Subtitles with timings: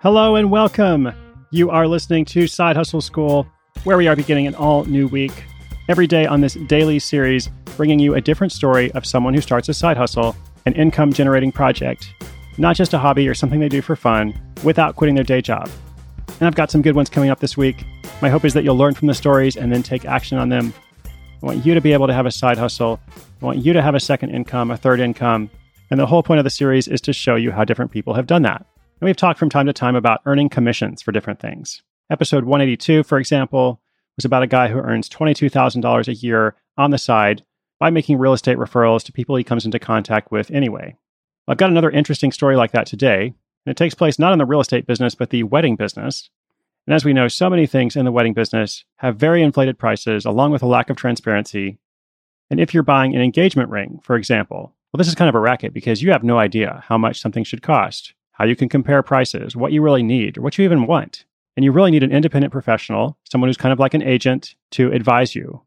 [0.00, 1.12] Hello and welcome.
[1.50, 3.48] You are listening to Side Hustle School,
[3.82, 5.32] where we are beginning an all new week.
[5.88, 9.68] Every day on this daily series, bringing you a different story of someone who starts
[9.68, 12.14] a side hustle, an income generating project,
[12.58, 15.68] not just a hobby or something they do for fun, without quitting their day job.
[16.38, 17.84] And I've got some good ones coming up this week.
[18.22, 20.72] My hope is that you'll learn from the stories and then take action on them.
[21.06, 21.10] I
[21.46, 23.00] want you to be able to have a side hustle.
[23.42, 25.50] I want you to have a second income, a third income.
[25.90, 28.28] And the whole point of the series is to show you how different people have
[28.28, 28.64] done that.
[29.00, 31.82] And we've talked from time to time about earning commissions for different things.
[32.10, 33.80] Episode 182, for example,
[34.16, 37.44] was about a guy who earns $22,000 a year on the side
[37.78, 40.96] by making real estate referrals to people he comes into contact with anyway.
[41.46, 44.44] I've got another interesting story like that today, and it takes place not in the
[44.44, 46.28] real estate business, but the wedding business.
[46.88, 50.24] And as we know, so many things in the wedding business have very inflated prices
[50.24, 51.78] along with a lack of transparency.
[52.50, 55.40] And if you're buying an engagement ring, for example, well, this is kind of a
[55.40, 59.02] racket because you have no idea how much something should cost how you can compare
[59.02, 61.24] prices, what you really need, or what you even want.
[61.56, 64.92] And you really need an independent professional, someone who's kind of like an agent, to
[64.92, 65.60] advise you.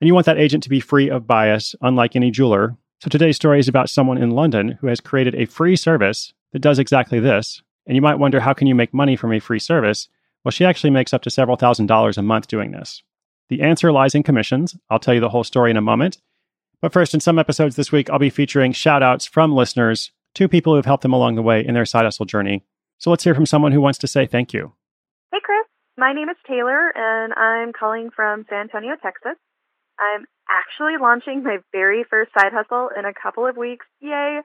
[0.00, 2.76] And you want that agent to be free of bias, unlike any jeweler.
[3.00, 6.58] So today's story is about someone in London who has created a free service that
[6.58, 7.62] does exactly this.
[7.86, 10.08] And you might wonder, how can you make money from a free service?
[10.44, 13.02] Well, she actually makes up to several thousand dollars a month doing this.
[13.48, 14.76] The answer lies in commissions.
[14.90, 16.18] I'll tell you the whole story in a moment.
[16.80, 20.48] But first, in some episodes this week, I'll be featuring shout outs from listeners two
[20.48, 22.62] people who have helped them along the way in their side hustle journey.
[22.98, 24.72] So let's hear from someone who wants to say thank you.
[25.32, 25.66] Hey, Chris.
[25.96, 29.34] My name is Taylor, and I'm calling from San Antonio, Texas.
[29.98, 33.84] I'm actually launching my very first side hustle in a couple of weeks.
[34.00, 34.38] Yay!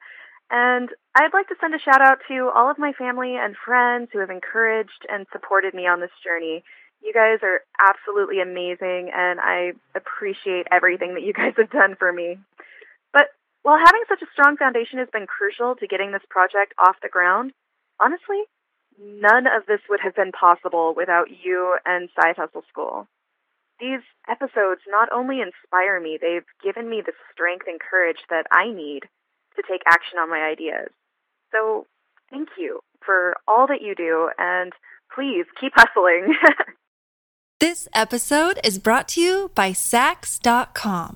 [0.50, 4.10] And I'd like to send a shout out to all of my family and friends
[4.12, 6.64] who have encouraged and supported me on this journey.
[7.04, 12.12] You guys are absolutely amazing, and I appreciate everything that you guys have done for
[12.12, 12.40] me.
[13.64, 17.10] While having such a strong foundation has been crucial to getting this project off the
[17.10, 17.54] ground,
[18.00, 18.44] honestly,
[19.00, 23.08] none of this would have been possible without you and Side Hustle School.
[23.80, 28.68] These episodes not only inspire me, they've given me the strength and courage that I
[28.68, 29.04] need
[29.56, 30.90] to take action on my ideas.
[31.52, 31.88] So,
[32.30, 34.74] thank you for all that you do, and
[35.14, 36.36] please keep hustling.
[37.64, 41.16] This episode is brought to you by Saks.com.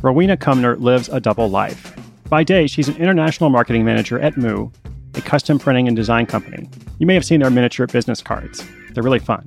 [0.00, 1.96] Rowena Cumner lives a double life.
[2.28, 4.70] By day, she's an international marketing manager at Moo,
[5.14, 6.70] a custom printing and design company.
[6.98, 8.64] You may have seen their miniature business cards.
[8.92, 9.44] They're really fun.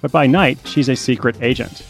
[0.00, 1.84] But by night, she's a secret agent.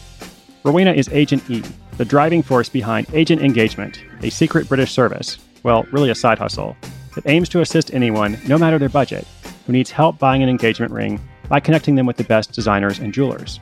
[0.65, 1.63] Rowena is Agent E,
[1.95, 6.75] the driving force behind Agent Engagement, a secret British service, well, really a side hustle,
[7.15, 9.25] that aims to assist anyone, no matter their budget,
[9.65, 11.17] who needs help buying an engagement ring
[11.47, 13.61] by connecting them with the best designers and jewelers.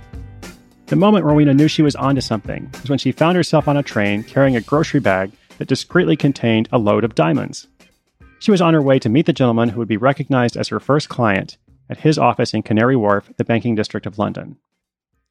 [0.90, 3.84] The moment Rowena knew she was onto something was when she found herself on a
[3.84, 7.68] train carrying a grocery bag that discreetly contained a load of diamonds.
[8.40, 10.80] She was on her way to meet the gentleman who would be recognized as her
[10.80, 11.60] first client
[11.92, 14.58] at his office in Canary Wharf, the banking district of London.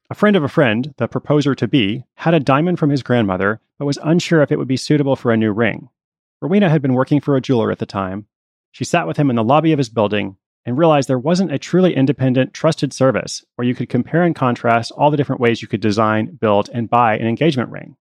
[0.09, 3.59] A friend of a friend, the proposer to be, had a diamond from his grandmother,
[3.77, 5.89] but was unsure if it would be suitable for a new ring.
[6.41, 8.27] Rowena had been working for a jeweler at the time.
[8.71, 11.59] She sat with him in the lobby of his building and realized there wasn't a
[11.59, 15.67] truly independent, trusted service where you could compare and contrast all the different ways you
[15.67, 17.95] could design, build, and buy an engagement ring.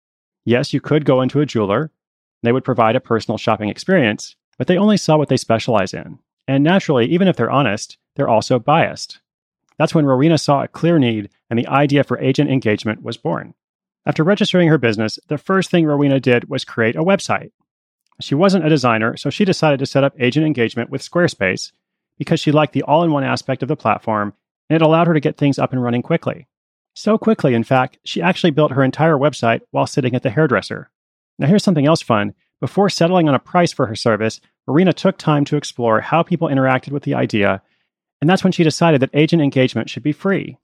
[0.45, 1.91] Yes, you could go into a jeweler,
[2.43, 6.19] They would provide a personal shopping experience, but they only sell what they specialize in.
[6.47, 9.21] And naturally, even if they're honest, they're also biased.
[9.79, 13.55] That's when Rowena saw a clear need and the idea for agent engagement was born.
[14.07, 17.51] After registering her business, the first thing Rowena did was create a website.
[18.21, 21.73] She wasn't a designer, so she decided to set up agent engagement with Squarespace
[22.19, 24.35] because she liked the all in one aspect of the platform
[24.69, 26.47] and it allowed her to get things up and running quickly.
[26.95, 30.91] So quickly, in fact, she actually built her entire website while sitting at the hairdresser.
[31.39, 32.35] Now, here's something else fun.
[32.61, 36.49] Before settling on a price for her service, Rowena took time to explore how people
[36.49, 37.63] interacted with the idea,
[38.21, 40.59] and that's when she decided that agent engagement should be free.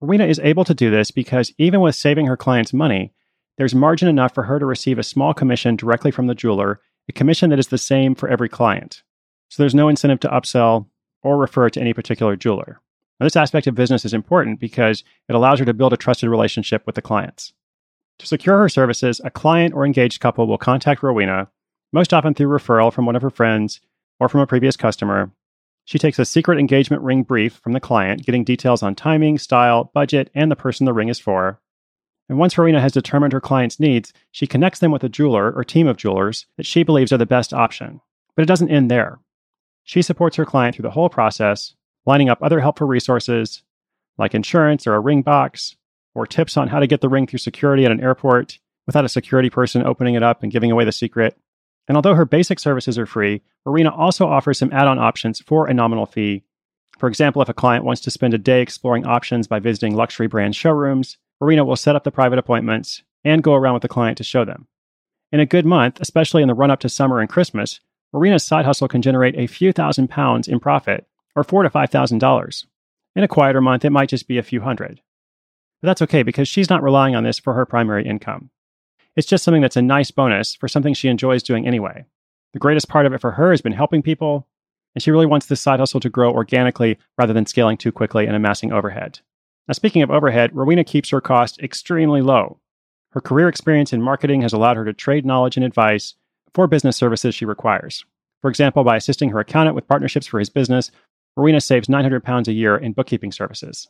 [0.00, 3.12] Rowena is able to do this because even with saving her clients money,
[3.58, 7.12] there's margin enough for her to receive a small commission directly from the jeweler, a
[7.12, 9.02] commission that is the same for every client.
[9.48, 10.86] So there's no incentive to upsell
[11.22, 12.80] or refer to any particular jeweler.
[13.18, 16.30] Now, this aspect of business is important because it allows her to build a trusted
[16.30, 17.52] relationship with the clients.
[18.18, 21.48] To secure her services, a client or engaged couple will contact Rowena,
[21.92, 23.80] most often through referral from one of her friends
[24.18, 25.30] or from a previous customer.
[25.84, 29.90] She takes a secret engagement ring brief from the client, getting details on timing, style,
[29.92, 31.60] budget, and the person the ring is for.
[32.28, 35.64] And once Rowena has determined her client's needs, she connects them with a jeweler or
[35.64, 38.00] team of jewelers that she believes are the best option.
[38.36, 39.18] But it doesn't end there.
[39.90, 41.74] She supports her client through the whole process,
[42.06, 43.64] lining up other helpful resources
[44.18, 45.74] like insurance or a ring box,
[46.14, 49.08] or tips on how to get the ring through security at an airport without a
[49.08, 51.36] security person opening it up and giving away the secret.
[51.88, 55.66] And although her basic services are free, Rowena also offers some add on options for
[55.66, 56.44] a nominal fee.
[57.00, 60.28] For example, if a client wants to spend a day exploring options by visiting luxury
[60.28, 64.18] brand showrooms, Rowena will set up the private appointments and go around with the client
[64.18, 64.68] to show them.
[65.32, 67.80] In a good month, especially in the run up to summer and Christmas,
[68.12, 71.90] Rowena's side hustle can generate a few thousand pounds in profit, or four to five
[71.90, 72.66] thousand dollars.
[73.14, 75.00] In a quieter month, it might just be a few hundred.
[75.80, 78.50] But that's okay because she's not relying on this for her primary income.
[79.16, 82.04] It's just something that's a nice bonus for something she enjoys doing anyway.
[82.52, 84.46] The greatest part of it for her has been helping people,
[84.94, 88.26] and she really wants this side hustle to grow organically rather than scaling too quickly
[88.26, 89.20] and amassing overhead.
[89.68, 92.58] Now, speaking of overhead, Rowena keeps her costs extremely low.
[93.12, 96.14] Her career experience in marketing has allowed her to trade knowledge and advice
[96.54, 98.04] for business services she requires.
[98.40, 100.90] For example, by assisting her accountant with partnerships for his business,
[101.36, 103.88] Rowena saves 900 pounds a year in bookkeeping services.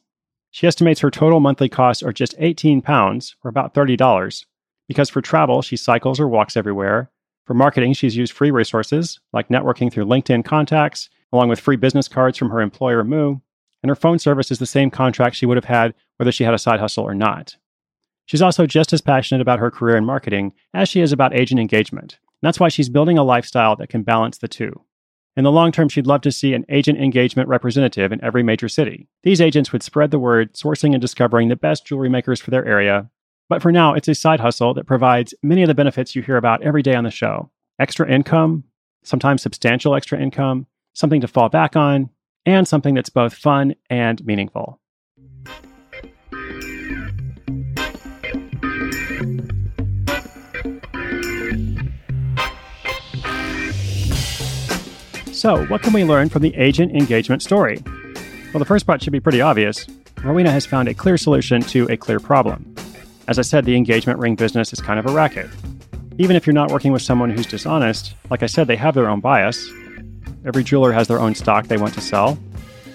[0.51, 4.45] She estimates her total monthly costs are just 18 pounds, or about $30,
[4.89, 7.11] because for travel, she cycles or walks everywhere.
[7.47, 12.09] For marketing, she's used free resources, like networking through LinkedIn contacts, along with free business
[12.09, 13.37] cards from her employer, Moo.
[13.83, 16.55] And her phone service is the same contract she would have had whether she had
[16.55, 17.57] a side hustle or not.
[18.27, 21.61] She's also just as passionate about her career in marketing as she is about agent
[21.61, 22.19] engagement.
[22.43, 24.85] And that's why she's building a lifestyle that can balance the two.
[25.37, 28.69] In the long term, she'd love to see an agent engagement representative in every major
[28.69, 29.09] city.
[29.23, 32.67] These agents would spread the word, sourcing and discovering the best jewelry makers for their
[32.67, 33.11] area.
[33.49, 36.37] But for now, it's a side hustle that provides many of the benefits you hear
[36.37, 38.65] about every day on the show extra income,
[39.03, 42.11] sometimes substantial extra income, something to fall back on,
[42.45, 44.80] and something that's both fun and meaningful.
[55.41, 57.83] So, what can we learn from the agent engagement story?
[58.53, 59.87] Well, the first part should be pretty obvious.
[60.23, 62.75] Rowena has found a clear solution to a clear problem.
[63.27, 65.49] As I said, the engagement ring business is kind of a racket.
[66.19, 69.09] Even if you're not working with someone who's dishonest, like I said, they have their
[69.09, 69.67] own bias.
[70.45, 72.39] Every jeweler has their own stock they want to sell.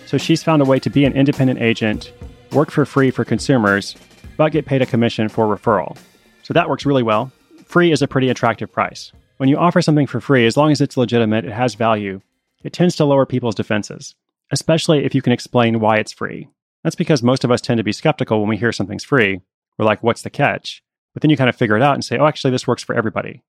[0.05, 2.13] So she's found a way to be an independent agent,
[2.51, 3.95] work for free for consumers,
[4.37, 5.97] but get paid a commission for referral.
[6.43, 7.31] So that works really well.
[7.65, 9.11] Free is a pretty attractive price.
[9.37, 12.21] When you offer something for free, as long as it's legitimate, it has value,
[12.65, 14.15] it tends to lower people's defenses,
[14.51, 16.49] especially if you can explain why it's free.
[16.83, 19.41] That's because most of us tend to be skeptical when we hear something's free.
[19.77, 20.83] We're like, what's the catch?
[21.13, 22.95] But then you kind of figure it out and say, oh, actually, this works for
[22.95, 23.43] everybody.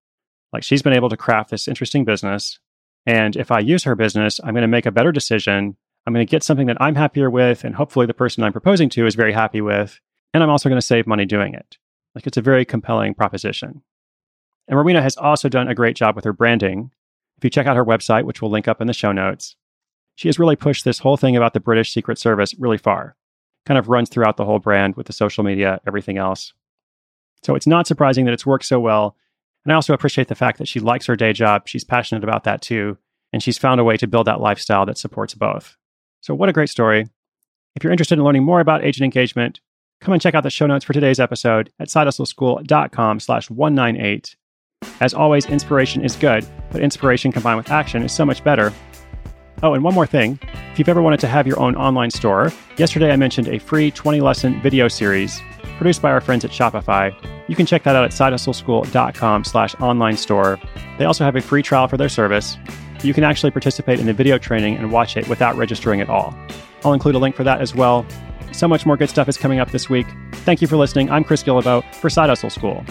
[0.52, 2.58] Like she's been able to craft this interesting business.
[3.06, 5.76] And if I use her business, I'm going to make a better decision.
[6.06, 7.64] I'm going to get something that I'm happier with.
[7.64, 10.00] And hopefully the person I'm proposing to is very happy with.
[10.34, 11.78] And I'm also going to save money doing it.
[12.14, 13.82] Like it's a very compelling proposition.
[14.68, 16.90] And Rowena has also done a great job with her branding.
[17.38, 19.56] If you check out her website, which we'll link up in the show notes,
[20.14, 23.16] she has really pushed this whole thing about the British Secret Service really far.
[23.66, 26.54] Kind of runs throughout the whole brand with the social media, everything else.
[27.42, 29.16] So it's not surprising that it's worked so well.
[29.64, 31.68] And I also appreciate the fact that she likes her day job.
[31.68, 32.96] She's passionate about that too.
[33.32, 35.76] And she's found a way to build that lifestyle that supports both.
[36.20, 37.08] So, what a great story.
[37.74, 39.60] If you're interested in learning more about agent engagement,
[40.00, 44.36] come and check out the show notes for today's episode at sidehustleschool.com slash 198.
[45.00, 48.72] As always, inspiration is good, but inspiration combined with action is so much better.
[49.62, 50.38] Oh, and one more thing.
[50.72, 53.90] If you've ever wanted to have your own online store, yesterday I mentioned a free
[53.90, 55.40] 20 lesson video series
[55.78, 57.14] produced by our friends at Shopify.
[57.48, 60.58] You can check that out at sidehustleschool.com slash online store.
[60.98, 62.56] They also have a free trial for their service.
[63.02, 66.34] You can actually participate in the video training and watch it without registering at all.
[66.84, 68.06] I'll include a link for that as well.
[68.52, 70.06] So much more good stuff is coming up this week.
[70.32, 71.10] Thank you for listening.
[71.10, 72.84] I'm Chris Guillebeau for Side Hustle School.